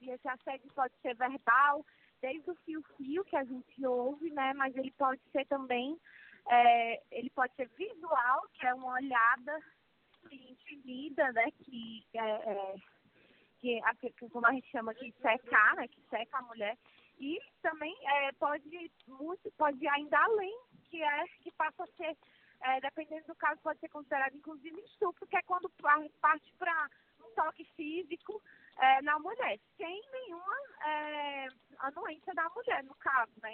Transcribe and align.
E 0.00 0.10
esse 0.10 0.28
assédio 0.28 0.70
pode 0.74 0.94
ser 1.02 1.14
verbal, 1.14 1.84
desde 2.20 2.50
o 2.50 2.54
fio-fio 2.64 3.24
que 3.24 3.36
a 3.36 3.44
gente 3.44 3.86
ouve, 3.86 4.30
né? 4.30 4.52
Mas 4.54 4.76
ele 4.76 4.90
pode 4.92 5.20
ser 5.32 5.46
também, 5.46 5.98
é, 6.48 7.02
ele 7.10 7.30
pode 7.30 7.54
ser 7.54 7.68
visual, 7.76 8.48
que 8.54 8.66
é 8.66 8.74
uma 8.74 8.94
olhada 8.94 9.60
que 10.28 10.36
intimida, 10.52 11.32
né? 11.32 11.50
Que 11.62 12.04
é, 12.14 12.20
é 12.20 12.74
que, 13.60 14.10
que, 14.12 14.28
como 14.28 14.46
a 14.46 14.52
gente 14.52 14.70
chama 14.70 14.94
de 14.94 15.12
secar, 15.20 15.76
né? 15.76 15.88
Que 15.88 16.00
seca 16.08 16.38
a 16.38 16.42
mulher. 16.42 16.76
E 17.18 17.38
também 17.62 17.96
é, 18.06 18.32
pode 18.32 18.90
muito, 19.06 19.50
pode 19.52 19.82
ir 19.82 19.88
ainda 19.88 20.18
além, 20.18 20.58
que 20.90 21.02
é 21.02 21.24
que 21.42 21.50
passa 21.52 21.84
a 21.84 21.86
ser, 21.96 22.16
é, 22.60 22.80
dependendo 22.80 23.26
do 23.26 23.34
caso, 23.36 23.60
pode 23.62 23.78
ser 23.80 23.88
considerado 23.88 24.36
inclusive 24.36 24.80
estupro, 24.80 25.26
que 25.26 25.36
é 25.36 25.42
quando 25.42 25.70
parte 26.20 26.52
para 26.58 26.90
toque 27.34 27.64
físico 27.76 28.42
é, 28.78 29.02
na 29.02 29.18
mulher, 29.18 29.58
sem 29.76 30.02
nenhuma 30.12 30.56
é, 30.86 31.48
anuência 31.78 32.34
da 32.34 32.48
mulher, 32.50 32.82
no 32.84 32.94
caso, 32.96 33.32
né? 33.42 33.52